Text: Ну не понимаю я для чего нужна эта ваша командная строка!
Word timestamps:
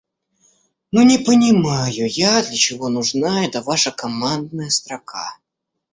Ну 0.93 1.03
не 1.09 1.19
понимаю 1.19 2.09
я 2.09 2.41
для 2.41 2.55
чего 2.55 2.89
нужна 2.89 3.45
эта 3.45 3.61
ваша 3.61 3.91
командная 3.91 4.69
строка! 4.69 5.37